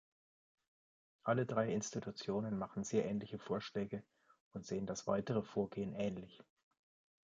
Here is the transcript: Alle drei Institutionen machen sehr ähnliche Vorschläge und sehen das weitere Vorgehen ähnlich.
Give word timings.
Alle 1.23 1.45
drei 1.45 1.71
Institutionen 1.71 2.57
machen 2.57 2.83
sehr 2.83 3.05
ähnliche 3.05 3.37
Vorschläge 3.37 4.01
und 4.51 4.65
sehen 4.65 4.87
das 4.87 5.05
weitere 5.05 5.43
Vorgehen 5.43 5.93
ähnlich. 5.93 6.41